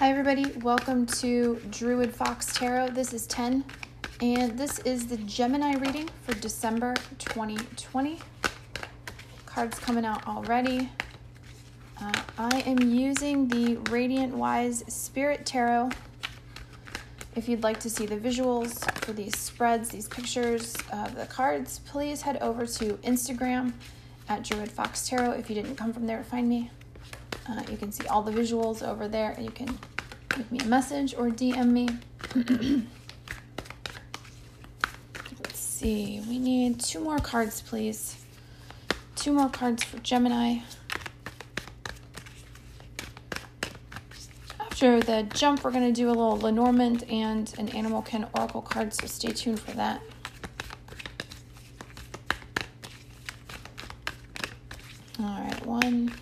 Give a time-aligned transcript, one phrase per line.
[0.00, 0.46] Hi, everybody.
[0.62, 2.88] Welcome to Druid Fox Tarot.
[2.88, 3.62] This is 10,
[4.22, 8.18] and this is the Gemini reading for December 2020.
[9.44, 10.88] Cards coming out already.
[12.00, 15.90] Uh, I am using the Radiant Wise Spirit Tarot.
[17.36, 21.80] If you'd like to see the visuals for these spreads, these pictures of the cards,
[21.80, 23.74] please head over to Instagram
[24.30, 25.32] at Druid Fox Tarot.
[25.32, 26.70] If you didn't come from there to find me,
[27.50, 29.36] uh, you can see all the visuals over there.
[29.38, 29.78] You can
[30.36, 31.88] give me a message or DM me.
[35.42, 36.22] Let's see.
[36.28, 38.16] We need two more cards, please.
[39.16, 40.60] Two more cards for Gemini.
[44.58, 48.94] After the jump, we're going to do a little Lenormand and an Animalkin Oracle card,
[48.94, 50.00] so stay tuned for that.
[55.18, 56.14] All right, one,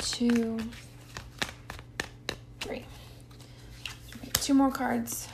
[0.00, 0.58] two,
[2.58, 2.84] three.
[4.48, 5.28] Two more cards.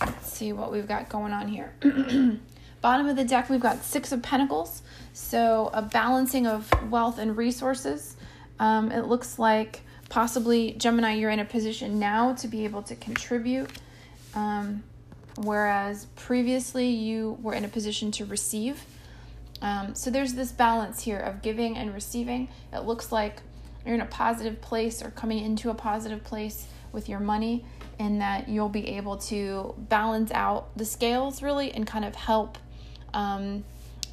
[0.00, 1.72] Let's see what we've got going on here.
[2.80, 4.82] Bottom of the deck, we've got Six of Pentacles.
[5.12, 8.16] So a balancing of wealth and resources.
[8.58, 12.96] Um, it looks like possibly Gemini, you're in a position now to be able to
[12.96, 13.70] contribute.
[14.34, 14.82] Um,
[15.36, 18.82] whereas previously you were in a position to receive.
[19.62, 22.48] Um, so there's this balance here of giving and receiving.
[22.72, 23.36] It looks like
[23.86, 27.64] you're in a positive place or coming into a positive place with your money,
[28.00, 32.56] and that you'll be able to balance out the scales really and kind of help
[33.12, 33.62] um,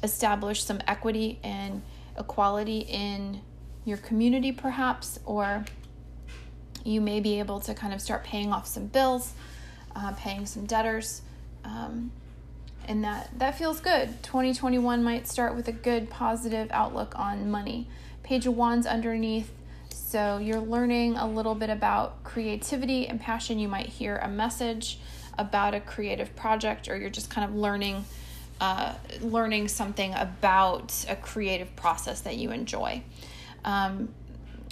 [0.02, 1.80] establish some equity and
[2.18, 3.40] equality in
[3.86, 5.64] your community, perhaps, or
[6.84, 9.32] you may be able to kind of start paying off some bills,
[9.96, 11.22] uh, paying some debtors.
[11.64, 12.12] Um,
[12.86, 14.22] and that that feels good.
[14.22, 17.88] 2021 might start with a good positive outlook on money.
[18.22, 19.50] Page of Wands underneath
[20.08, 23.58] so you're learning a little bit about creativity and passion.
[23.58, 25.00] You might hear a message
[25.36, 28.06] about a creative project, or you're just kind of learning
[28.58, 33.02] uh, learning something about a creative process that you enjoy.
[33.66, 34.08] Um,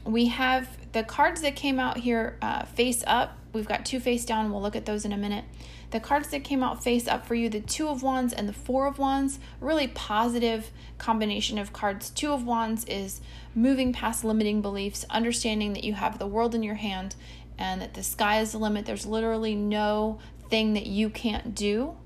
[0.06, 3.36] we have the cards that came out here uh, face up.
[3.56, 4.52] We've got two face down.
[4.52, 5.44] We'll look at those in a minute.
[5.90, 8.52] The cards that came out face up for you, the Two of Wands and the
[8.52, 12.10] Four of Wands, really positive combination of cards.
[12.10, 13.20] Two of Wands is
[13.54, 17.14] moving past limiting beliefs, understanding that you have the world in your hand
[17.58, 18.84] and that the sky is the limit.
[18.84, 20.18] There's literally no
[20.50, 21.96] thing that you can't do.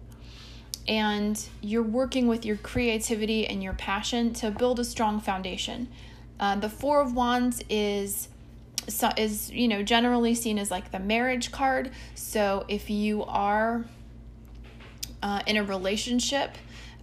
[0.86, 5.88] And you're working with your creativity and your passion to build a strong foundation.
[6.38, 8.28] Uh, the Four of Wands is
[9.16, 11.90] is you know generally seen as like the marriage card.
[12.14, 13.84] So if you are
[15.22, 16.56] uh, in a relationship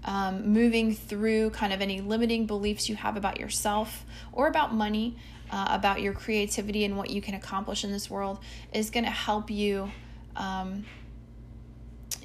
[0.03, 5.18] um, moving through kind of any limiting beliefs you have about yourself or about money
[5.52, 8.40] uh, about your creativity and what you can accomplish in this world
[8.74, 9.92] is going to help you
[10.36, 10.86] um,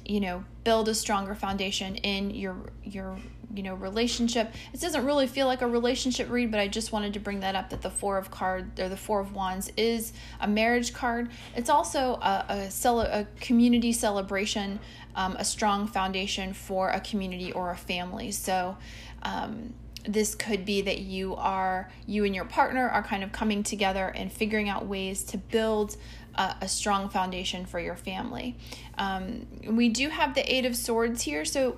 [0.05, 3.17] you know build a stronger foundation in your your
[3.53, 4.53] you know relationship.
[4.73, 7.55] It doesn't really feel like a relationship read but i just wanted to bring that
[7.55, 11.29] up that the four of card or the four of wands is a marriage card.
[11.55, 14.79] It's also a, a, cel- a community celebration
[15.15, 18.31] um, a strong foundation for a community or a family.
[18.31, 18.77] So
[19.21, 19.73] um,
[20.05, 24.11] this could be that you are you and your partner are kind of coming together
[24.15, 25.95] and figuring out ways to build
[26.35, 28.55] a, a strong foundation for your family
[28.97, 31.77] um, we do have the eight of swords here so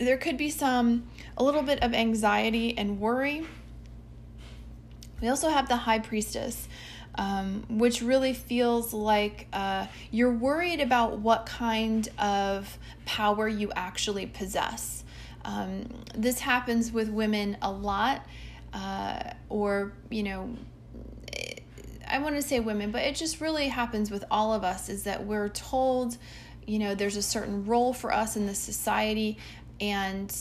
[0.00, 1.04] there could be some
[1.36, 3.46] a little bit of anxiety and worry.
[5.20, 6.66] We also have the high priestess,
[7.16, 14.26] um, which really feels like uh, you're worried about what kind of power you actually
[14.26, 15.04] possess.
[15.44, 18.24] Um, this happens with women a lot,
[18.72, 20.56] uh, or, you know,
[22.10, 25.04] I want to say women, but it just really happens with all of us is
[25.04, 26.16] that we're told,
[26.66, 29.38] you know, there's a certain role for us in this society
[29.80, 30.34] and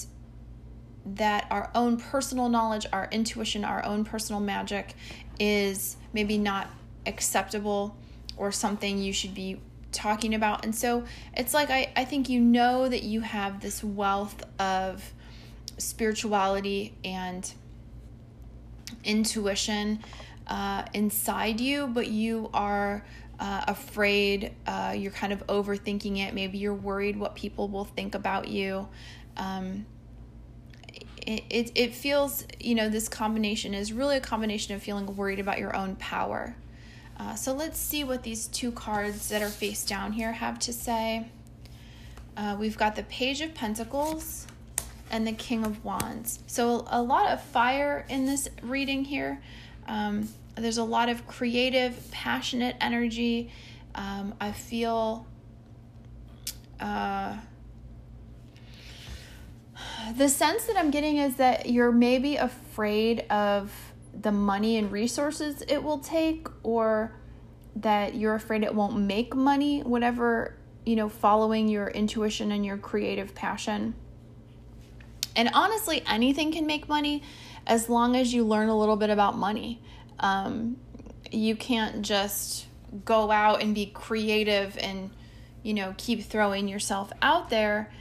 [1.06, 4.94] that our own personal knowledge, our intuition, our own personal magic
[5.40, 6.68] is maybe not
[7.06, 7.96] acceptable
[8.38, 9.60] or something you should be
[9.92, 10.64] talking about.
[10.64, 11.04] And so
[11.36, 15.14] it's like I, I think you know that you have this wealth of
[15.78, 17.52] spirituality and
[19.04, 20.00] intuition
[20.50, 23.06] uh, inside you, but you are
[23.40, 26.34] uh, afraid, uh, you're kind of overthinking it.
[26.34, 28.90] Maybe you're worried what people will think about you
[29.40, 29.86] um,
[31.26, 35.40] it, it, it feels, you know, this combination is really a combination of feeling worried
[35.40, 36.56] about your own power.
[37.18, 40.74] Uh, so let's see what these two cards that are face down here have to
[40.74, 41.28] say.
[42.38, 44.48] Uh, we've got the Page of Pentacles
[45.12, 46.40] and the King of Wands.
[46.48, 49.42] So a lot of fire in this reading here.
[49.90, 53.52] Um, there's a lot of creative, passionate energy.
[53.96, 55.26] Um, I feel
[56.80, 57.36] uh,
[60.16, 63.74] the sense that I'm getting is that you're maybe afraid of
[64.22, 67.16] the money and resources it will take, or
[67.78, 70.56] that you're afraid it won't make money, whatever,
[70.86, 73.96] you know, following your intuition and your creative passion.
[75.36, 77.24] And honestly, anything can make money
[77.70, 79.82] as long as you learn a little bit about money.
[80.20, 80.78] Um,
[81.32, 82.66] you can't just
[83.06, 85.12] go out and be creative and,
[85.62, 87.92] you know, keep throwing yourself out there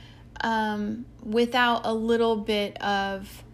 [0.41, 3.45] um, without a little bit of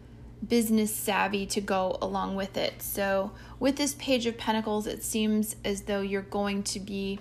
[0.47, 2.81] business savvy to go along with it.
[2.81, 7.19] So, with this Page of Pentacles, it seems as though you're going to be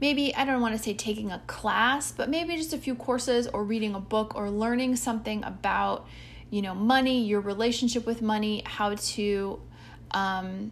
[0.00, 3.48] maybe, I don't want to say taking a class, but maybe just a few courses
[3.48, 6.06] or reading a book or learning something about,
[6.50, 9.60] you know, money, your relationship with money, how to
[10.12, 10.70] um,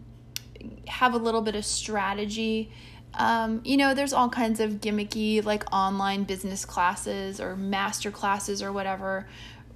[0.87, 2.71] have a little bit of strategy.
[3.15, 8.63] Um, you know, there's all kinds of gimmicky, like online business classes or master classes
[8.63, 9.29] or whatever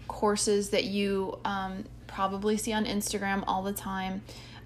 [0.08, 4.22] courses that you um, probably see on Instagram all the time.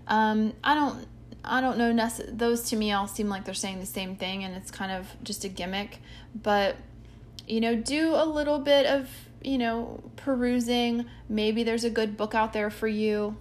[0.08, 1.06] Um, I don't
[1.44, 4.54] I don't know those to me all seem like they're saying the same thing and
[4.54, 5.98] it's kind of just a gimmick,
[6.40, 6.76] but
[7.46, 9.08] you know, do a little bit of,
[9.44, 11.06] you know, perusing.
[11.28, 13.36] Maybe there's a good book out there for you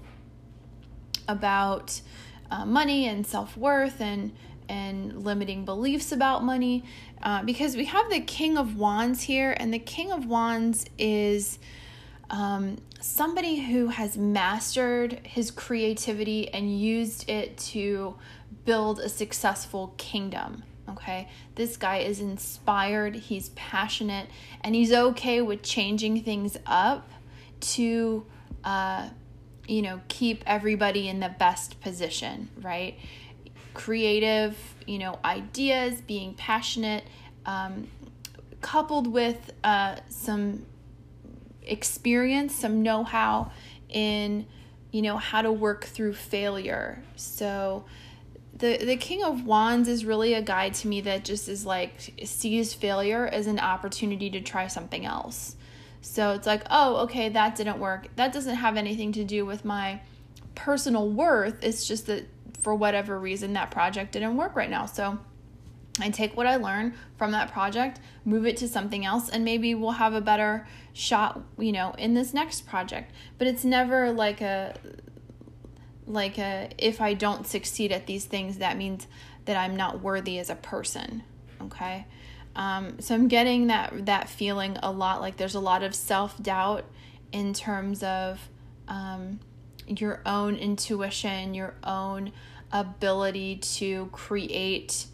[1.28, 2.02] about
[2.50, 4.32] uh, money and self-worth and
[4.70, 6.86] and limiting beliefs about money
[7.24, 11.60] uh, because we have the king of wands here and the king of wands is
[12.30, 18.16] um, somebody who has mastered his creativity and used it to
[18.64, 20.64] build a successful kingdom.
[20.92, 24.28] Okay, this guy is inspired, he's passionate,
[24.62, 27.10] and he's okay with changing things up
[27.62, 28.26] to,
[28.64, 29.10] uh,
[29.68, 32.98] you know, keep everybody in the best position, right?
[33.74, 37.04] Creative, you know, ideas, being passionate,
[37.46, 37.88] um,
[38.62, 40.66] coupled with uh, some
[41.64, 43.52] experience, some know how
[43.90, 44.46] in,
[44.92, 47.02] you know, how to work through failure.
[47.16, 47.86] So,
[48.62, 52.14] the, the King of Wands is really a guide to me that just is like
[52.24, 55.56] sees failure as an opportunity to try something else.
[56.02, 58.08] So it's like, oh, okay, that didn't work.
[58.16, 60.02] That doesn't have anything to do with my
[60.54, 61.64] personal worth.
[61.64, 62.28] It's just that
[62.62, 64.86] for whatever reason, that project didn't work right now.
[64.86, 65.18] So
[66.00, 69.74] I take what I learn from that project, move it to something else, and maybe
[69.74, 73.12] we'll have a better shot, you know, in this next project.
[73.40, 74.76] But it's never like a
[76.12, 79.08] like a if I don't succeed at these things, that means
[79.46, 81.24] that I'm not worthy as a person.
[81.62, 82.06] Okay.
[82.56, 85.22] Um, so I'm getting that that feeling a lot.
[85.22, 86.86] Like there's a lot of self doubt
[87.32, 88.50] in terms of
[88.88, 89.40] um,
[89.88, 92.32] your own intuition, your own
[92.72, 95.06] ability to create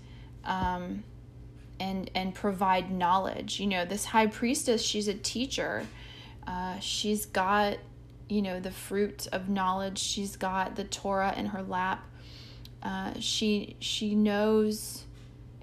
[0.46, 1.04] um,
[1.80, 3.60] and and provide knowledge.
[3.60, 5.86] You know, this high priestess, she's a teacher.
[6.46, 7.78] Uh, she's got
[8.30, 10.00] you know the fruit of knowledge.
[10.00, 12.04] She's got the Torah in her lap.
[12.84, 15.04] Uh, she she knows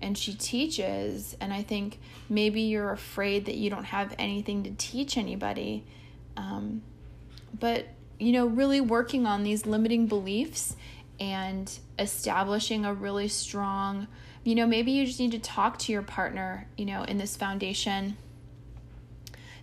[0.00, 4.70] and she teaches and i think maybe you're afraid that you don't have anything to
[4.76, 5.84] teach anybody
[6.36, 6.82] um,
[7.58, 7.86] but
[8.18, 10.76] you know really working on these limiting beliefs
[11.20, 14.08] and establishing a really strong
[14.44, 17.34] you know, maybe you just need to talk to your partner, you know, in this
[17.34, 18.18] foundation.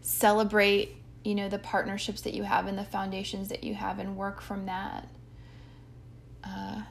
[0.02, 4.18] Celebrate, you know, the partnerships that you have and the foundations that you have and
[4.18, 5.08] work from that.
[6.44, 6.82] Uh,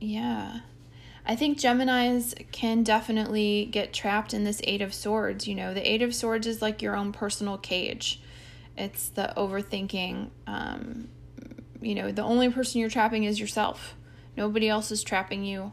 [0.00, 0.60] yeah.
[1.26, 5.48] I think Geminis can definitely get trapped in this Eight of Swords.
[5.48, 8.20] You know, the Eight of Swords is like your own personal cage.
[8.76, 10.30] It's the overthinking.
[10.46, 11.08] Um,
[11.80, 13.94] you know, the only person you're trapping is yourself.
[14.36, 15.72] Nobody else is trapping you.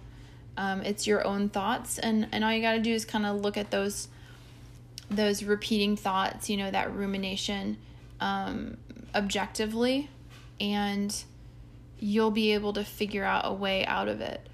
[0.56, 3.42] Um, it's your own thoughts, and and all you got to do is kind of
[3.42, 4.10] look at those
[5.12, 6.50] those repeating thoughts.
[6.50, 7.78] You know that rumination
[8.20, 8.78] um,
[9.14, 10.10] objectively,
[10.60, 11.16] and
[12.00, 14.48] you'll be able to figure out a way out of it.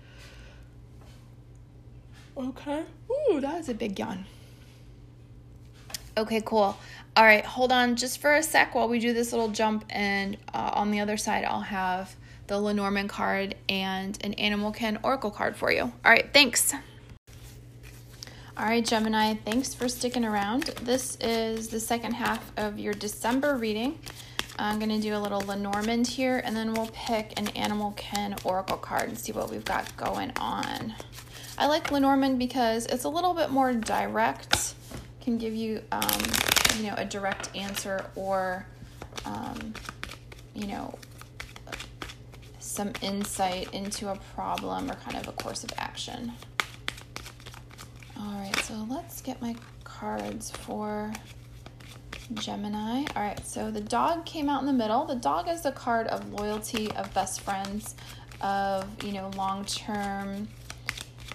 [2.37, 2.83] Okay.
[3.09, 4.25] Ooh, that is a big yawn.
[6.17, 6.77] Okay, cool.
[7.15, 10.37] All right, hold on just for a sec while we do this little jump, and
[10.53, 12.15] uh, on the other side, I'll have
[12.47, 15.81] the Lenormand card, and an Animal Kin Oracle card for you.
[15.81, 16.73] All right, thanks.
[18.59, 20.63] All right, Gemini, thanks for sticking around.
[20.81, 23.99] This is the second half of your December reading.
[24.57, 28.33] I'm going to do a little Lenormand here, and then we'll pick an Animal Kin
[28.43, 30.95] Oracle card and see what we've got going on.
[31.59, 34.73] I like Lenormand because it's a little bit more direct,
[35.21, 36.23] can give you, um,
[36.77, 38.65] you know, a direct answer or,
[39.25, 39.75] um,
[40.55, 40.97] you know,
[42.57, 46.31] some insight into a problem or kind of a course of action.
[48.19, 51.13] All right, so let's get my cards for
[52.33, 53.05] Gemini.
[53.15, 55.05] All right, so the dog came out in the middle.
[55.05, 57.95] The dog is the card of loyalty, of best friends,
[58.41, 60.47] of, you know, long term,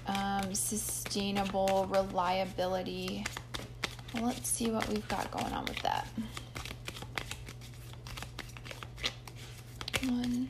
[0.06, 3.24] um, sustainable reliability.
[4.14, 6.06] Well, let's see what we've got going on with that.
[10.04, 10.48] One,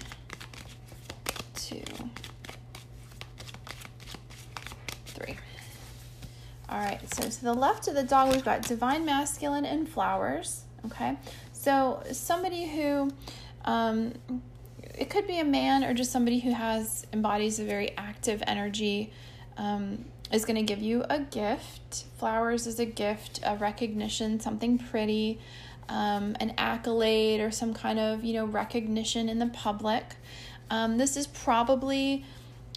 [1.54, 1.82] two,
[5.06, 5.36] three.
[6.73, 10.64] All right, so to the left of the dog, we've got divine masculine and flowers.
[10.87, 11.19] Okay,
[11.52, 13.11] so somebody who,
[13.67, 14.14] um,
[14.83, 19.12] it could be a man or just somebody who has embodies a very active energy,
[19.59, 22.07] um, is going to give you a gift.
[22.17, 25.41] Flowers is a gift, a recognition, something pretty,
[25.91, 30.17] um, an accolade, or some kind of you know recognition in the public.
[30.71, 32.25] Um, this is probably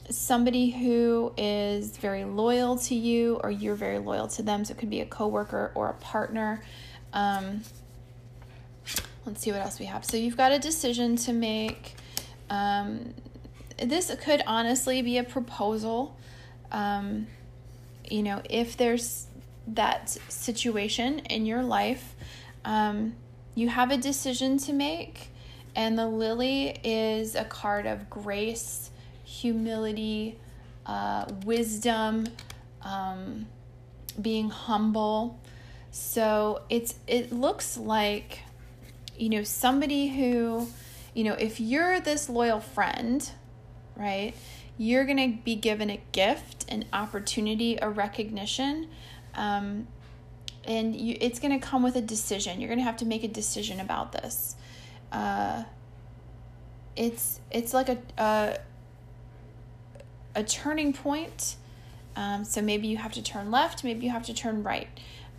[0.09, 4.65] somebody who is very loyal to you, or you're very loyal to them.
[4.65, 6.61] So it could be a coworker or a partner.
[7.13, 7.61] Um,
[9.25, 10.05] let's see what else we have.
[10.05, 11.95] So you've got a decision to make.
[12.49, 13.13] Um,
[13.81, 16.15] this could honestly be a proposal.
[16.71, 17.27] Um,
[18.09, 19.27] you know, if there's
[19.67, 22.15] that situation in your life,
[22.63, 23.15] um,
[23.55, 25.29] you have a decision to make,
[25.75, 28.91] and the lily is a card of grace,
[29.41, 30.37] humility,
[30.85, 32.25] uh, wisdom,
[32.81, 33.47] um,
[34.21, 35.39] being humble.
[35.91, 38.39] So it's it looks like,
[39.17, 40.67] you know, somebody who,
[41.13, 43.29] you know, if you're this loyal friend,
[43.95, 44.33] right?
[44.77, 48.89] you're to be given a gift, an opportunity, a recognition.
[49.33, 49.87] Um,
[50.65, 52.59] and you, it's to come with a decision.
[52.59, 54.55] You're to have to make a decision about this.
[55.11, 55.63] Uh,
[56.95, 58.57] it's it's like a a,
[60.35, 61.55] a turning point.
[62.15, 64.87] Um, so maybe you have to turn left, maybe you have to turn right.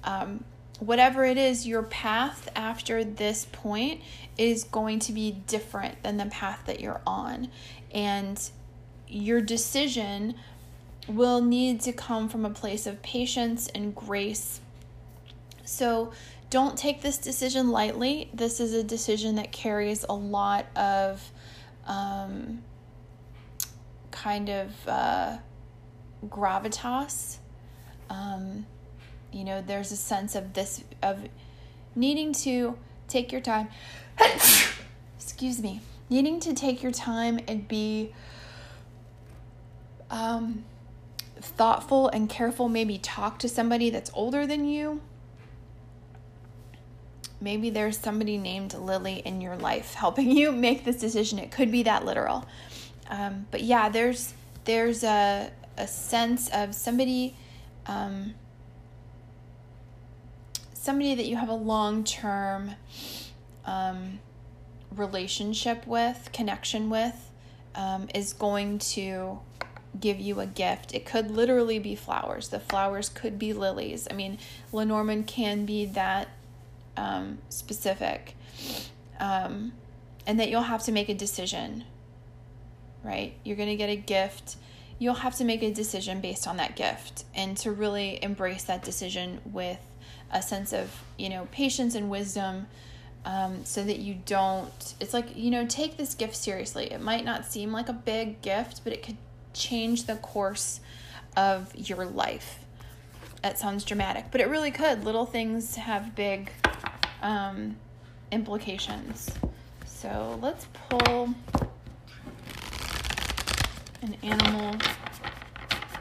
[0.05, 0.45] Um,
[0.79, 4.01] whatever it is, your path after this point
[4.37, 7.49] is going to be different than the path that you're on.
[7.93, 8.39] And
[9.09, 10.35] your decision
[11.09, 14.61] will need to come from a place of patience and grace.
[15.65, 16.13] So
[16.51, 18.31] don't take this decision lightly.
[18.35, 21.31] This is a decision that carries a lot of
[21.87, 22.63] um,
[24.17, 25.37] kind of uh,
[26.27, 27.37] gravitas.
[28.09, 28.67] Um,
[29.33, 31.21] you know, there's a sense of this, of
[31.95, 33.69] needing to take your time.
[35.19, 35.81] Excuse me.
[36.09, 38.13] Needing to take your time and be
[40.11, 40.65] um,
[41.41, 45.01] thoughtful and careful, maybe talk to somebody that's older than you.
[47.41, 51.39] Maybe there's somebody named Lily in your life helping you make this decision.
[51.39, 52.47] It could be that literal.
[53.09, 54.35] Um, but yeah, there's
[54.65, 57.37] there's a a sense of somebody
[57.87, 58.35] um,
[60.73, 62.73] somebody that you have a long term
[63.65, 64.21] um,
[64.95, 67.31] relationship with, connection with,
[67.75, 69.41] um, is going to
[69.99, 70.95] give you a gift.
[70.95, 72.49] It could literally be flowers.
[72.49, 74.07] The flowers could be lilies.
[74.11, 74.39] I mean,
[74.73, 76.29] Lenormand can be that
[76.97, 78.37] um, specific.
[79.19, 79.73] Um,
[80.27, 81.85] and that you'll have to make a decision,
[83.07, 83.35] right?
[83.45, 84.57] You're going to get a gift.
[84.99, 88.83] You'll have to make a decision based on that gift and to really embrace that
[88.83, 89.79] decision with
[90.33, 92.67] a sense of, you know, patience and wisdom.
[93.25, 96.93] Um, so that you don't, it's like, you know, take this gift seriously.
[96.93, 99.17] It might not seem like a big gift, but it could
[99.53, 100.79] change the course
[101.37, 102.61] of your life.
[103.43, 105.05] That sounds dramatic, but it really could.
[105.05, 106.53] Little things have big
[107.21, 107.77] um,
[108.31, 109.31] implications.
[109.85, 111.35] So let's pull
[114.03, 114.77] an animal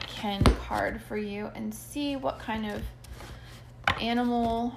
[0.08, 2.82] kin card for you and see what kind of
[4.02, 4.74] animal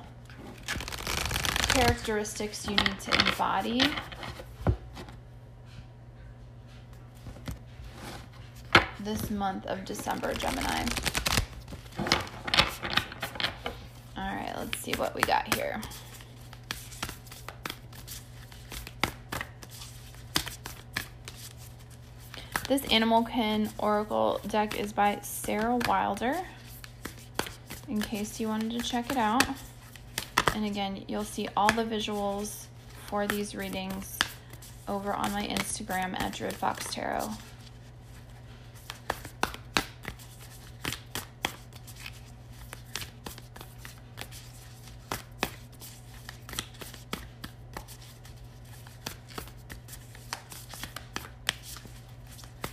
[1.69, 3.83] characteristics you need to embody
[9.01, 10.85] this month of December, Gemini.
[14.17, 15.81] All right, let's see what we got here.
[22.69, 26.37] This Animal Kin Oracle deck is by Sarah Wilder,
[27.89, 29.43] in case you wanted to check it out.
[30.55, 32.67] And again, you'll see all the visuals
[33.07, 34.19] for these readings
[34.87, 37.31] over on my Instagram at Druid Fox Tarot.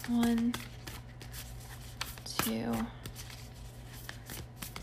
[0.07, 0.53] One,
[2.43, 2.71] two,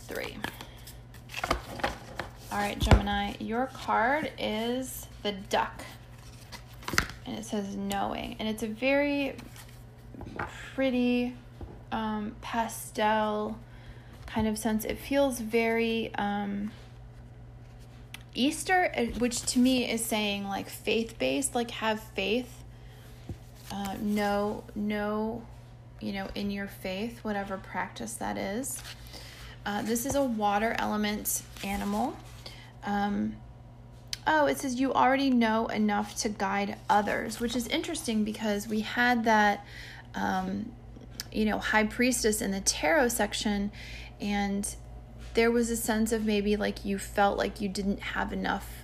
[0.08, 0.36] three.
[2.50, 5.84] All right, Gemini, your card is the duck.
[7.24, 8.34] And it says knowing.
[8.40, 9.36] And it's a very
[10.74, 11.34] pretty
[11.92, 13.58] um, pastel
[14.26, 14.84] kind of sense.
[14.84, 16.72] It feels very um,
[18.34, 22.64] Easter, which to me is saying like faith based, like have faith.
[23.72, 25.42] Uh, know, know,
[25.98, 28.82] you know, in your faith, whatever practice that is.
[29.64, 32.14] Uh, this is a water element animal.
[32.84, 33.36] Um,
[34.26, 38.80] oh, it says you already know enough to guide others, which is interesting because we
[38.80, 39.64] had that,
[40.14, 40.70] um,
[41.32, 43.72] you know, high priestess in the tarot section,
[44.20, 44.76] and
[45.32, 48.81] there was a sense of maybe like you felt like you didn't have enough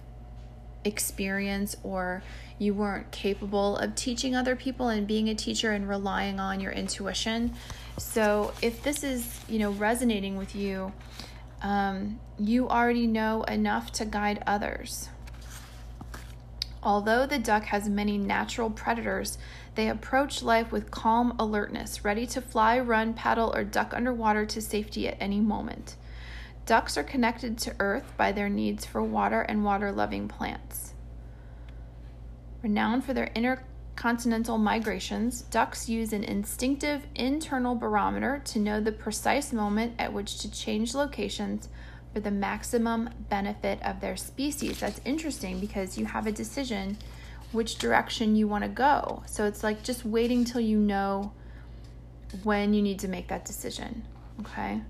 [0.89, 2.23] experience or
[2.59, 6.73] you weren't capable of teaching other people and being a teacher and relying on your
[6.73, 7.55] intuition.
[7.99, 10.93] So if this is, you know, resonating with you,
[11.63, 15.09] um, you already know enough to guide others.
[16.83, 19.39] Although the duck has many natural predators,
[19.75, 24.61] they approach life with calm alertness, ready to fly, run, paddle, or duck underwater to
[24.61, 25.97] safety at any moment.
[26.69, 30.93] Ducks are connected to Earth by their needs for water and water loving plants.
[32.61, 39.51] Renowned for their intercontinental migrations, ducks use an instinctive internal barometer to know the precise
[39.51, 41.71] moment at which to change locations
[42.13, 44.81] for the maximum benefit of their species.
[44.81, 46.99] That's interesting because you have a decision
[47.51, 49.23] which direction you want to go.
[49.25, 51.33] So it's like just waiting till you know
[52.43, 54.05] when you need to make that decision.
[54.41, 54.83] Okay.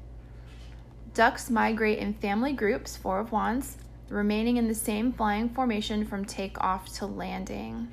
[1.19, 6.25] Ducks migrate in family groups, Four of Wands, remaining in the same flying formation from
[6.25, 7.89] takeoff to landing.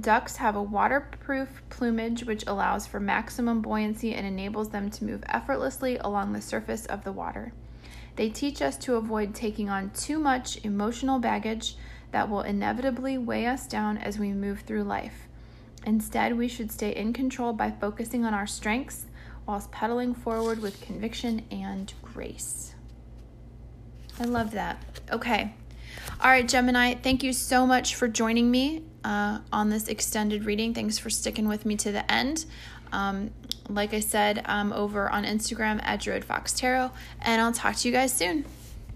[0.00, 5.24] Ducks have a waterproof plumage which allows for maximum buoyancy and enables them to move
[5.26, 7.52] effortlessly along the surface of the water.
[8.14, 11.74] They teach us to avoid taking on too much emotional baggage
[12.12, 15.26] that will inevitably weigh us down as we move through life.
[15.84, 19.06] Instead, we should stay in control by focusing on our strengths
[19.46, 22.74] whilst pedaling forward with conviction and grace.
[24.20, 24.82] I love that.
[25.10, 25.54] Okay.
[26.20, 30.74] All right, Gemini, thank you so much for joining me uh, on this extended reading.
[30.74, 32.44] Thanks for sticking with me to the end.
[32.92, 33.30] Um,
[33.68, 37.88] like I said, I'm over on Instagram at Druid Fox Tarot, and I'll talk to
[37.88, 38.44] you guys soon.